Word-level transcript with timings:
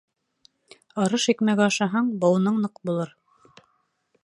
Арыш 1.03 1.27
икмәге 1.33 1.63
ашаһаң, 1.67 2.09
быуының 2.25 2.59
ныҡ 2.65 2.83
булыр. 2.91 3.15